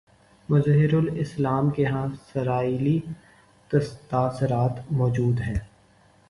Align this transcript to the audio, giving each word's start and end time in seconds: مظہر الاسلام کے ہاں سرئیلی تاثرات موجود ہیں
مظہر 0.49 0.93
الاسلام 0.93 1.69
کے 1.69 1.85
ہاں 1.85 2.07
سرئیلی 2.33 2.99
تاثرات 4.09 4.79
موجود 4.91 5.41
ہیں 5.41 5.59